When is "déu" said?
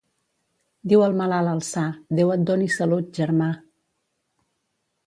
2.21-2.35